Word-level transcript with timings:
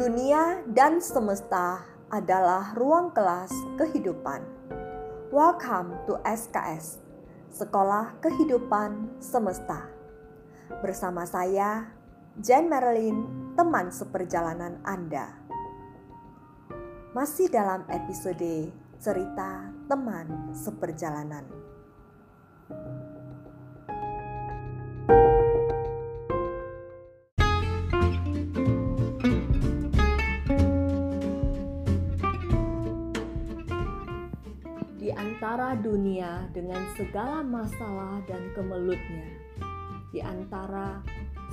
Dunia 0.00 0.64
dan 0.64 0.96
semesta 0.96 1.84
adalah 2.08 2.72
ruang 2.72 3.12
kelas 3.12 3.52
kehidupan. 3.76 4.40
Welcome 5.28 5.92
to 6.08 6.16
SKS, 6.24 7.04
Sekolah 7.52 8.16
Kehidupan 8.24 9.20
Semesta. 9.20 9.92
Bersama 10.80 11.28
saya, 11.28 11.92
Jen 12.40 12.72
Marilyn, 12.72 13.28
teman 13.60 13.92
seperjalanan 13.92 14.80
Anda. 14.88 15.36
Masih 17.12 17.52
dalam 17.52 17.84
episode 17.92 18.72
cerita 18.96 19.68
teman 19.84 20.56
seperjalanan. 20.56 21.44
Di 25.04 25.39
antara 35.50 35.74
dunia 35.74 36.46
dengan 36.54 36.78
segala 36.94 37.42
masalah 37.42 38.22
dan 38.30 38.38
kemelutnya, 38.54 39.34
di 40.14 40.22
antara 40.22 41.02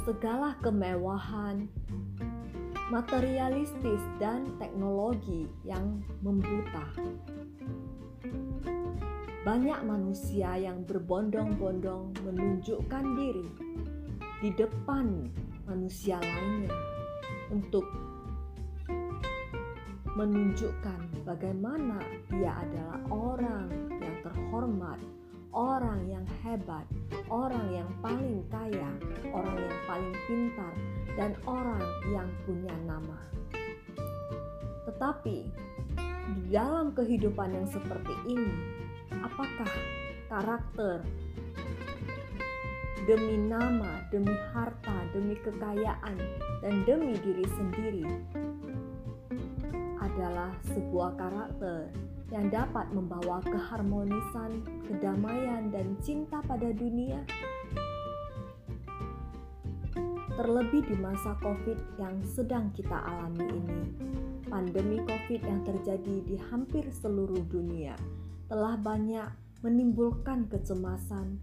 segala 0.05 0.53
kemewahan, 0.61 1.65
materialistis, 2.93 3.97
dan 4.21 4.53
teknologi 4.61 5.49
yang 5.65 5.97
membuta. 6.21 6.85
Banyak 9.41 9.81
manusia 9.81 10.61
yang 10.61 10.85
berbondong-bondong 10.85 12.21
menunjukkan 12.21 13.05
diri 13.17 13.49
di 14.45 14.53
depan 14.53 15.25
manusia 15.65 16.21
lainnya 16.21 16.69
untuk 17.49 17.89
menunjukkan 20.17 21.25
bagaimana 21.25 22.01
dia 22.33 22.57
adalah 22.65 22.97
orang 23.13 23.86
terhormat, 24.47 24.95
orang 25.51 26.07
yang 26.07 26.23
hebat, 26.39 26.87
orang 27.27 27.67
yang 27.67 27.89
paling 27.99 28.39
kaya, 28.47 28.87
orang 29.35 29.59
yang 29.59 29.79
paling 29.83 30.15
pintar, 30.23 30.73
dan 31.19 31.35
orang 31.43 31.83
yang 32.07 32.31
punya 32.47 32.71
nama. 32.87 33.19
Tetapi 34.87 35.37
di 36.31 36.43
dalam 36.47 36.95
kehidupan 36.95 37.59
yang 37.59 37.67
seperti 37.67 38.15
ini, 38.23 38.55
apakah 39.19 39.67
karakter 40.31 41.03
demi 43.03 43.35
nama, 43.51 43.99
demi 44.15 44.31
harta, 44.55 45.11
demi 45.11 45.35
kekayaan, 45.43 46.15
dan 46.63 46.87
demi 46.87 47.19
diri 47.19 47.43
sendiri 47.51 48.07
adalah 49.99 50.55
sebuah 50.71 51.19
karakter 51.19 51.91
yang 52.31 52.51
dapat 52.51 52.91
membawa 52.91 53.39
keharmonisan, 53.47 54.59
kedamaian, 54.87 55.71
dan 55.71 55.95
cinta 56.03 56.43
pada 56.43 56.71
dunia. 56.75 57.23
Terlebih 60.37 60.85
di 60.85 60.95
masa 61.01 61.33
COVID 61.41 61.97
yang 61.97 62.21
sedang 62.21 62.69
kita 62.75 62.93
alami 62.93 63.47
ini, 63.47 63.81
pandemi 64.45 65.01
COVID 65.01 65.41
yang 65.41 65.65
terjadi 65.65 66.15
di 66.29 66.37
hampir 66.51 66.85
seluruh 66.93 67.41
dunia 67.49 67.97
telah 68.47 68.79
banyak 68.79 69.27
menimbulkan 69.65 70.47
kecemasan, 70.47 71.35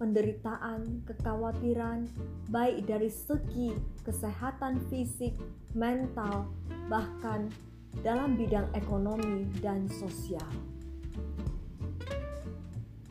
penderitaan, 0.00 1.04
kekhawatiran, 1.04 2.08
baik 2.48 2.84
dari 2.88 3.12
segi 3.12 3.76
kesehatan 4.04 4.80
fisik, 4.88 5.36
mental, 5.76 6.48
bahkan 6.88 7.52
dalam 8.04 8.36
bidang 8.36 8.68
ekonomi 8.76 9.48
dan 9.64 9.88
sosial. 9.88 10.48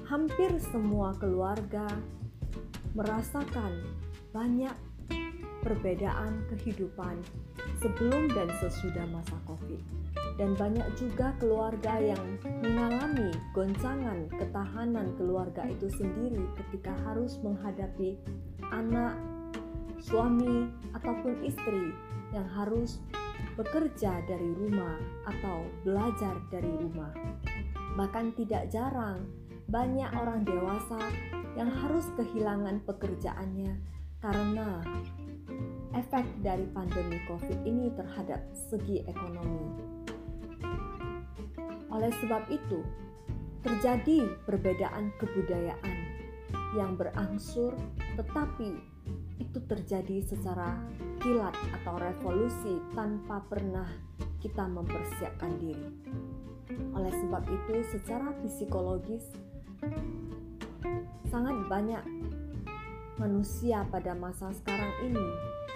Hampir 0.06 0.54
semua 0.62 1.18
keluarga 1.18 1.90
merasakan 2.94 3.82
banyak 4.30 4.74
perbedaan 5.66 6.46
kehidupan 6.54 7.18
sebelum 7.82 8.30
dan 8.32 8.48
sesudah 8.62 9.10
masa 9.10 9.34
COVID, 9.50 9.82
dan 10.38 10.54
banyak 10.54 10.86
juga 10.94 11.34
keluarga 11.42 11.98
yang 11.98 12.38
mengalami 12.62 13.34
goncangan 13.52 14.30
ketahanan 14.30 15.10
keluarga 15.18 15.66
itu 15.66 15.90
sendiri 15.90 16.46
ketika 16.62 16.94
harus 17.04 17.42
menghadapi 17.42 18.16
anak, 18.70 19.18
suami, 19.98 20.70
ataupun 20.94 21.42
istri 21.42 21.92
yang 22.30 22.46
harus 22.54 23.02
bekerja 23.56 24.24
dari 24.28 24.52
rumah 24.56 25.00
atau 25.28 25.64
belajar 25.88 26.36
dari 26.52 26.72
rumah. 26.76 27.12
Bahkan 27.96 28.36
tidak 28.36 28.68
jarang 28.72 29.24
banyak 29.72 30.12
orang 30.14 30.44
dewasa 30.44 31.00
yang 31.56 31.72
harus 31.72 32.06
kehilangan 32.20 32.84
pekerjaannya 32.84 33.80
karena 34.20 34.84
efek 35.96 36.28
dari 36.44 36.68
pandemi 36.76 37.24
COVID 37.32 37.64
ini 37.64 37.88
terhadap 37.96 38.44
segi 38.52 39.08
ekonomi. 39.08 39.64
Oleh 41.88 42.12
sebab 42.20 42.44
itu, 42.52 42.84
terjadi 43.64 44.36
perbedaan 44.44 45.16
kebudayaan 45.16 45.98
yang 46.76 47.00
berangsur, 47.00 47.72
tetapi 48.20 48.95
itu 49.40 49.60
terjadi 49.68 50.24
secara 50.24 50.80
kilat 51.20 51.56
atau 51.82 52.00
revolusi 52.00 52.80
tanpa 52.96 53.44
pernah 53.48 53.88
kita 54.40 54.64
mempersiapkan 54.70 55.58
diri. 55.58 55.90
Oleh 56.96 57.14
sebab 57.14 57.44
itu, 57.48 57.74
secara 57.92 58.32
psikologis, 58.46 59.26
sangat 61.30 61.56
banyak 61.68 62.04
manusia 63.20 63.84
pada 63.92 64.12
masa 64.16 64.52
sekarang 64.56 64.94
ini 65.04 65.28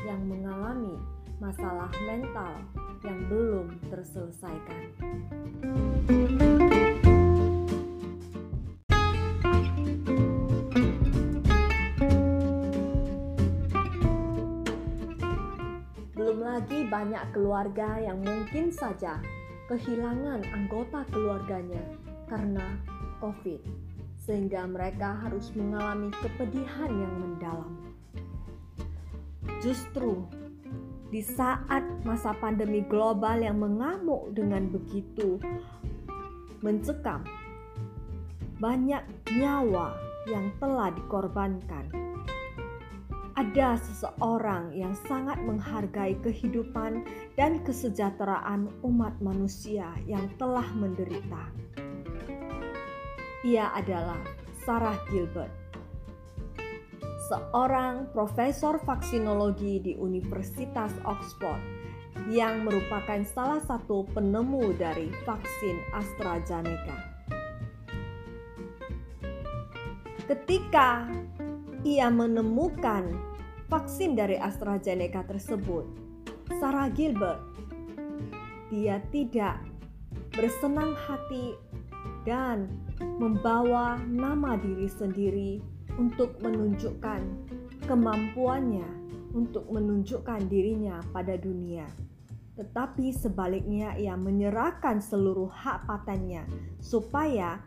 yang 0.07 0.21
mengalami 0.27 0.95
masalah 1.39 1.91
mental 2.03 2.51
yang 3.03 3.19
belum 3.31 3.67
terselesaikan. 3.87 4.81
Banyak 16.89 17.21
keluarga 17.31 18.01
yang 18.01 18.19
mungkin 18.25 18.73
saja 18.73 19.21
kehilangan 19.69 20.41
anggota 20.49 21.05
keluarganya 21.13 21.81
karena 22.25 22.65
COVID, 23.21 23.61
sehingga 24.17 24.65
mereka 24.65 25.13
harus 25.21 25.53
mengalami 25.53 26.09
kepedihan 26.17 26.89
yang 26.89 27.13
mendalam. 27.21 27.73
Justru 29.61 30.25
di 31.13 31.21
saat 31.21 31.85
masa 32.05 32.33
pandemi 32.37 32.81
global 32.85 33.41
yang 33.41 33.61
mengamuk 33.61 34.33
dengan 34.33 34.69
begitu 34.69 35.37
mencekam, 36.65 37.21
banyak 38.57 39.05
nyawa 39.37 39.93
yang 40.25 40.49
telah 40.57 40.93
dikorbankan. 40.93 42.08
Ada 43.39 43.79
seseorang 43.79 44.75
yang 44.75 44.91
sangat 45.07 45.39
menghargai 45.47 46.19
kehidupan 46.19 47.07
dan 47.39 47.63
kesejahteraan 47.63 48.67
umat 48.83 49.15
manusia 49.23 49.87
yang 50.03 50.27
telah 50.35 50.67
menderita. 50.75 51.47
Ia 53.47 53.71
adalah 53.79 54.19
Sarah 54.67 54.99
Gilbert 55.07 55.69
seorang 57.29 58.09
profesor 58.09 58.81
vaksinologi 58.81 59.77
di 59.77 59.93
Universitas 59.93 60.89
Oxford 61.05 61.61
yang 62.27 62.65
merupakan 62.65 63.21
salah 63.21 63.61
satu 63.61 64.03
penemu 64.17 64.73
dari 64.73 65.13
vaksin 65.29 65.77
AstraZeneca. 65.93 66.97
Ketika 70.25 71.05
ia 71.85 72.09
menemukan 72.09 73.28
vaksin 73.69 74.17
dari 74.17 74.35
AstraZeneca 74.35 75.23
tersebut, 75.29 75.85
Sarah 76.57 76.89
Gilbert 76.89 77.39
dia 78.73 79.01
tidak 79.13 79.61
bersenang 80.33 80.93
hati 80.93 81.57
dan 82.25 82.69
membawa 83.21 83.97
nama 84.05 84.57
diri 84.57 84.89
sendiri 84.89 85.51
untuk 85.97 86.37
menunjukkan 86.41 87.21
kemampuannya 87.85 88.85
untuk 89.33 89.69
menunjukkan 89.69 90.49
dirinya 90.49 91.01
pada 91.13 91.37
dunia. 91.37 91.85
Tetapi 92.57 93.13
sebaliknya 93.13 93.95
ia 93.95 94.17
menyerahkan 94.17 94.99
seluruh 94.99 95.49
hak 95.49 95.85
patennya 95.85 96.43
supaya 96.81 97.61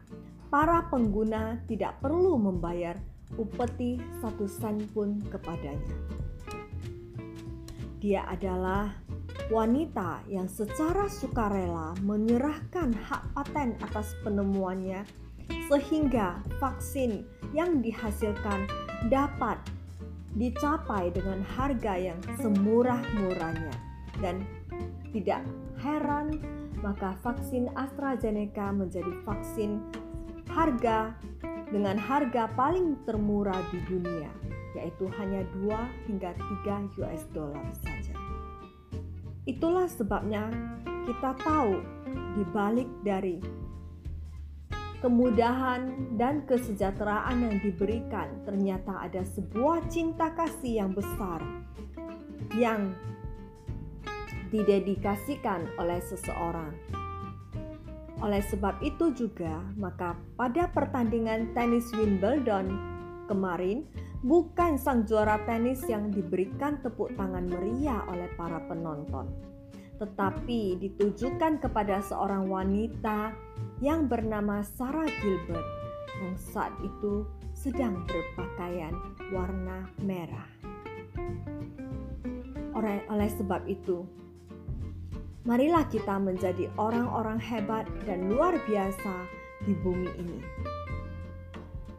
para 0.52 0.84
pengguna 0.92 1.64
tidak 1.64 1.98
perlu 2.02 2.36
membayar 2.36 2.98
upeti 3.40 4.00
satu 4.20 4.44
sen 4.48 4.82
pun 4.92 5.20
kepadanya. 5.28 5.96
Dia 8.02 8.26
adalah 8.26 8.90
wanita 9.52 10.26
yang 10.26 10.50
secara 10.50 11.06
sukarela 11.06 11.94
menyerahkan 12.02 12.92
hak 12.92 13.22
paten 13.36 13.78
atas 13.84 14.16
penemuannya 14.26 15.06
sehingga 15.68 16.40
vaksin 16.58 17.22
yang 17.52 17.84
dihasilkan 17.84 18.66
dapat 19.12 19.60
dicapai 20.34 21.12
dengan 21.12 21.44
harga 21.44 21.94
yang 21.94 22.18
semurah-murahnya 22.40 23.76
dan 24.24 24.40
tidak 25.12 25.44
heran 25.84 26.40
maka 26.80 27.14
vaksin 27.20 27.68
AstraZeneca 27.76 28.72
menjadi 28.72 29.12
vaksin 29.28 29.78
harga 30.48 31.12
dengan 31.72 31.96
harga 31.96 32.52
paling 32.52 33.00
termurah 33.08 33.58
di 33.72 33.80
dunia 33.88 34.28
yaitu 34.76 35.08
hanya 35.20 35.44
2 35.64 36.08
hingga 36.08 36.32
3 36.64 37.00
US 37.00 37.22
dollar 37.32 37.64
saja. 37.80 38.16
Itulah 39.44 39.88
sebabnya 39.88 40.48
kita 41.08 41.34
tahu 41.42 41.82
di 42.38 42.44
balik 42.52 42.88
dari 43.02 43.36
kemudahan 45.02 46.14
dan 46.14 46.46
kesejahteraan 46.46 47.42
yang 47.42 47.56
diberikan 47.58 48.38
ternyata 48.46 49.02
ada 49.02 49.26
sebuah 49.26 49.82
cinta 49.90 50.30
kasih 50.30 50.86
yang 50.86 50.94
besar 50.94 51.42
yang 52.54 52.94
didedikasikan 54.54 55.66
oleh 55.80 55.98
seseorang. 56.04 56.76
Oleh 58.22 58.38
sebab 58.46 58.78
itu 58.86 59.10
juga, 59.10 59.58
maka 59.74 60.14
pada 60.38 60.70
pertandingan 60.70 61.50
tenis 61.58 61.90
Wimbledon 61.90 62.70
kemarin 63.26 63.82
bukan 64.22 64.78
sang 64.78 65.02
juara 65.02 65.42
tenis 65.42 65.82
yang 65.90 66.14
diberikan 66.14 66.78
tepuk 66.86 67.10
tangan 67.18 67.50
meriah 67.50 68.06
oleh 68.06 68.30
para 68.38 68.62
penonton, 68.70 69.26
tetapi 69.98 70.78
ditujukan 70.78 71.58
kepada 71.58 71.98
seorang 72.06 72.46
wanita 72.46 73.34
yang 73.82 74.06
bernama 74.06 74.62
Sarah 74.62 75.10
Gilbert 75.18 75.66
yang 76.22 76.38
saat 76.38 76.70
itu 76.86 77.26
sedang 77.50 78.06
berpakaian 78.06 78.94
warna 79.34 79.90
merah. 80.06 80.46
Oleh, 82.78 83.28
sebab 83.28 83.66
itu, 83.66 84.06
marilah 85.42 85.82
kita 85.90 86.22
menjadi 86.22 86.70
orang-orang 86.78 87.42
hebat 87.42 87.86
dan 88.06 88.30
luar 88.30 88.54
biasa 88.66 89.26
di 89.66 89.74
bumi 89.74 90.10
ini. 90.18 90.40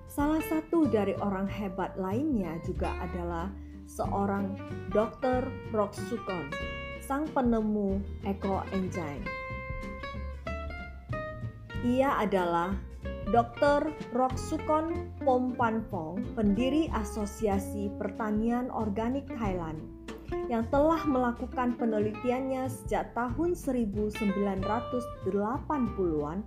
Salah 0.07 0.39
satu 0.45 0.87
dari 0.87 1.17
orang 1.19 1.49
hebat 1.49 1.97
lainnya 1.99 2.55
juga 2.63 2.93
adalah 3.03 3.49
seorang 3.89 4.55
Dr. 4.93 5.49
Roksukon, 5.75 6.53
sang 7.03 7.27
penemu 7.35 7.99
Eco 8.23 8.63
Engine. 8.71 9.25
Ia 11.83 12.23
adalah 12.23 12.71
Dr. 13.27 13.91
Roksukon 14.15 15.11
Pompanpong, 15.25 16.37
pendiri 16.37 16.87
Asosiasi 16.95 17.91
Pertanian 17.99 18.71
Organik 18.71 19.27
Thailand, 19.35 19.81
yang 20.51 20.67
telah 20.69 21.01
melakukan 21.07 21.73
penelitiannya 21.79 22.69
sejak 22.69 23.15
tahun 23.17 23.55
1980-an 23.55 26.39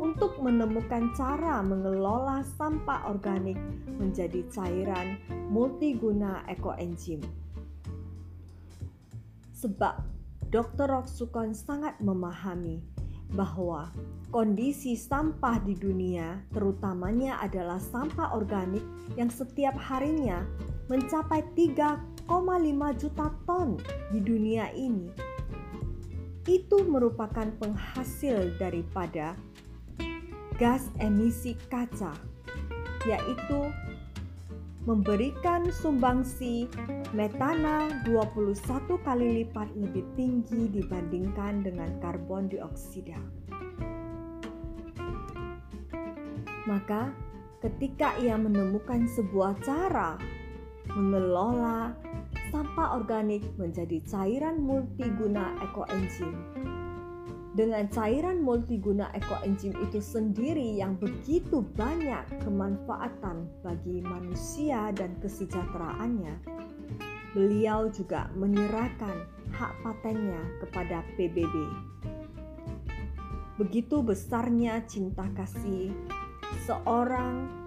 untuk 0.00 0.40
menemukan 0.40 1.12
cara 1.14 1.60
mengelola 1.60 2.42
sampah 2.56 3.10
organik 3.10 3.58
menjadi 4.00 4.42
cairan 4.50 5.20
multiguna 5.52 6.42
ekoenzim. 6.50 7.20
Sebab 9.54 10.02
Dr. 10.52 10.86
Roksukon 10.86 11.56
sangat 11.56 11.98
memahami 11.98 12.78
bahwa 13.34 13.90
kondisi 14.30 14.94
sampah 14.94 15.58
di 15.66 15.74
dunia, 15.74 16.38
terutamanya 16.54 17.42
adalah 17.42 17.82
sampah 17.82 18.30
organik 18.36 18.84
yang 19.18 19.26
setiap 19.26 19.74
harinya 19.74 20.46
mencapai 20.88 21.40
3,5 21.56 23.00
juta 23.00 23.26
ton 23.48 23.80
di 24.12 24.20
dunia 24.20 24.68
ini. 24.76 25.08
Itu 26.44 26.84
merupakan 26.84 27.48
penghasil 27.56 28.60
daripada 28.60 29.32
gas 30.60 30.92
emisi 31.00 31.56
kaca, 31.72 32.12
yaitu 33.08 33.72
memberikan 34.84 35.72
sumbangsi 35.72 36.68
metana 37.16 38.04
21 38.04 38.52
kali 39.00 39.42
lipat 39.42 39.72
lebih 39.72 40.04
tinggi 40.12 40.68
dibandingkan 40.68 41.64
dengan 41.64 41.88
karbon 42.04 42.52
dioksida. 42.52 43.16
Maka, 46.68 47.12
ketika 47.64 48.16
ia 48.20 48.36
menemukan 48.36 49.08
sebuah 49.08 49.56
cara 49.64 50.20
mengelola 50.92 51.96
sampah 52.52 53.00
organik 53.00 53.42
menjadi 53.56 54.04
cairan 54.04 54.60
multiguna 54.60 55.56
ekoenzim, 55.64 56.36
dengan 57.54 57.86
cairan 57.86 58.42
multiguna 58.42 59.14
ekoenzim 59.14 59.78
itu 59.78 60.02
sendiri 60.02 60.74
yang 60.74 60.98
begitu 60.98 61.62
banyak 61.78 62.26
kemanfaatan 62.42 63.46
bagi 63.62 64.02
manusia 64.02 64.90
dan 64.90 65.14
kesejahteraannya, 65.22 66.34
beliau 67.30 67.86
juga 67.94 68.26
menyerahkan 68.34 69.30
hak 69.54 69.70
patennya 69.86 70.42
kepada 70.66 71.06
PBB. 71.14 71.54
Begitu 73.62 74.02
besarnya 74.02 74.82
cinta 74.90 75.22
kasih 75.38 75.94
seorang 76.66 77.63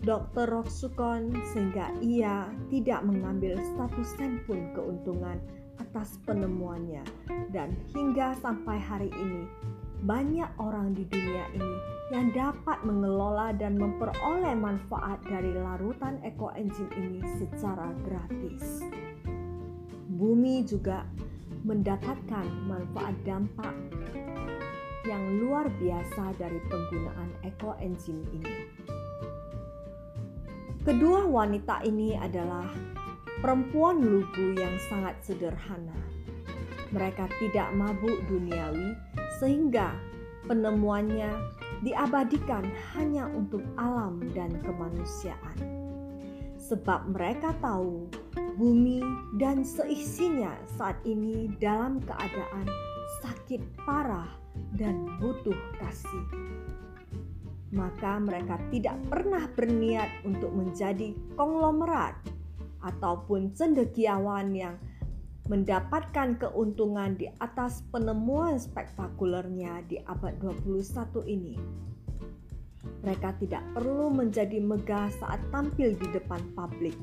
Dr. 0.00 0.48
Roksukon 0.48 1.36
sehingga 1.52 1.92
ia 2.00 2.48
tidak 2.72 3.04
mengambil 3.04 3.60
satu 3.76 4.00
sen 4.00 4.40
pun 4.48 4.72
keuntungan 4.72 5.36
atas 5.76 6.16
penemuannya 6.24 7.04
dan 7.52 7.76
hingga 7.92 8.32
sampai 8.40 8.80
hari 8.80 9.12
ini 9.12 9.44
banyak 10.00 10.48
orang 10.56 10.96
di 10.96 11.04
dunia 11.12 11.44
ini 11.52 11.76
yang 12.08 12.32
dapat 12.32 12.80
mengelola 12.88 13.52
dan 13.52 13.76
memperoleh 13.76 14.56
manfaat 14.56 15.20
dari 15.28 15.52
larutan 15.52 16.16
ekoenzim 16.24 16.88
ini 16.96 17.20
secara 17.36 17.92
gratis. 18.08 18.80
Bumi 20.16 20.64
juga 20.64 21.04
mendapatkan 21.68 22.48
manfaat 22.64 23.12
dampak 23.28 23.76
yang 25.04 25.44
luar 25.44 25.68
biasa 25.80 26.32
dari 26.40 26.60
penggunaan 26.72 27.30
ekoenzim 27.44 28.24
ini. 28.32 28.79
Kedua 30.90 31.22
wanita 31.22 31.86
ini 31.86 32.18
adalah 32.18 32.66
perempuan 33.38 34.02
lugu 34.02 34.58
yang 34.58 34.74
sangat 34.90 35.22
sederhana. 35.22 35.94
Mereka 36.90 37.30
tidak 37.38 37.70
mabuk 37.78 38.18
duniawi, 38.26 38.98
sehingga 39.38 39.94
penemuannya 40.50 41.30
diabadikan 41.86 42.66
hanya 42.90 43.30
untuk 43.30 43.62
alam 43.78 44.18
dan 44.34 44.50
kemanusiaan. 44.66 45.62
Sebab 46.58 47.14
mereka 47.14 47.54
tahu 47.62 48.10
bumi 48.58 48.98
dan 49.38 49.62
seisinya 49.62 50.58
saat 50.74 50.98
ini 51.06 51.54
dalam 51.62 52.02
keadaan 52.02 52.66
sakit 53.22 53.62
parah 53.86 54.26
dan 54.74 55.06
butuh 55.22 55.54
kasih 55.78 56.26
maka 57.70 58.18
mereka 58.18 58.58
tidak 58.74 58.98
pernah 59.06 59.46
berniat 59.54 60.10
untuk 60.26 60.50
menjadi 60.50 61.14
konglomerat 61.38 62.18
ataupun 62.82 63.54
cendekiawan 63.54 64.50
yang 64.54 64.74
mendapatkan 65.46 66.38
keuntungan 66.38 67.18
di 67.18 67.26
atas 67.42 67.82
penemuan 67.90 68.58
spektakulernya 68.58 69.82
di 69.90 69.98
abad 70.06 70.38
21 70.38 71.26
ini. 71.26 71.54
Mereka 73.02 73.38
tidak 73.42 73.64
perlu 73.74 74.14
menjadi 74.14 74.62
megah 74.62 75.10
saat 75.18 75.42
tampil 75.50 75.98
di 75.98 76.06
depan 76.14 76.38
publik, 76.54 76.94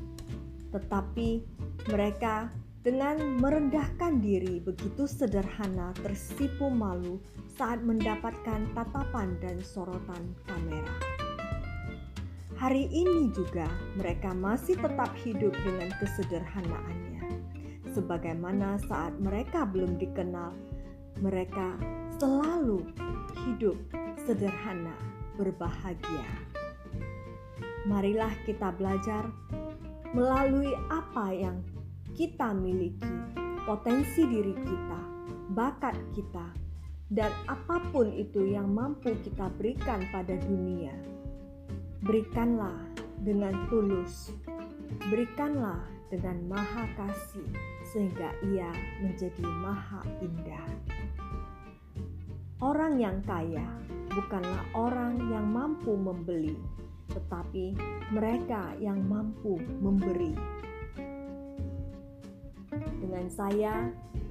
tetapi 0.72 1.44
mereka 1.92 2.48
dengan 2.88 3.20
merendahkan 3.44 4.24
diri 4.24 4.64
begitu 4.64 5.12
sederhana 5.12 5.92
tersipu 6.00 6.72
malu 6.72 7.20
saat 7.60 7.84
mendapatkan 7.84 8.64
tatapan 8.72 9.36
dan 9.44 9.60
sorotan 9.60 10.32
kamera. 10.48 10.96
Hari 12.56 12.88
ini 12.88 13.28
juga 13.36 13.68
mereka 14.00 14.32
masih 14.32 14.80
tetap 14.80 15.12
hidup 15.20 15.52
dengan 15.68 15.92
kesederhanaannya. 16.00 17.28
Sebagaimana 17.92 18.80
saat 18.88 19.12
mereka 19.20 19.68
belum 19.68 20.00
dikenal, 20.00 20.56
mereka 21.20 21.76
selalu 22.16 22.88
hidup 23.44 23.76
sederhana, 24.24 24.96
berbahagia. 25.36 26.24
Marilah 27.84 28.32
kita 28.48 28.72
belajar 28.80 29.28
melalui 30.16 30.72
apa 30.88 31.36
yang 31.36 31.60
kita 32.18 32.50
miliki 32.50 33.14
potensi 33.62 34.26
diri 34.26 34.58
kita, 34.58 35.02
bakat 35.54 35.94
kita, 36.18 36.50
dan 37.14 37.30
apa 37.46 37.78
pun 37.94 38.10
itu 38.10 38.58
yang 38.58 38.74
mampu 38.74 39.14
kita 39.22 39.54
berikan 39.62 40.02
pada 40.10 40.34
dunia. 40.50 40.98
Berikanlah 42.02 42.74
dengan 43.22 43.54
tulus, 43.70 44.34
berikanlah 45.14 45.86
dengan 46.10 46.42
maha 46.50 46.90
kasih, 46.98 47.46
sehingga 47.94 48.34
ia 48.50 48.74
menjadi 49.06 49.46
maha 49.62 50.02
indah. 50.18 50.68
Orang 52.58 52.98
yang 52.98 53.22
kaya 53.30 53.68
bukanlah 54.10 54.66
orang 54.74 55.22
yang 55.30 55.46
mampu 55.46 55.94
membeli, 55.94 56.58
tetapi 57.14 57.78
mereka 58.10 58.74
yang 58.82 59.06
mampu 59.06 59.62
memberi 59.78 60.34
dengan 63.08 63.32
saya 63.32 63.74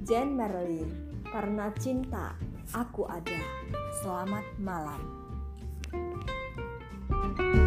Jen 0.04 0.36
Merlin 0.36 0.92
karena 1.32 1.72
cinta 1.80 2.36
aku 2.76 3.08
ada. 3.08 3.40
Selamat 4.04 4.44
malam. 4.60 5.00
thank 7.16 7.56
you 7.56 7.65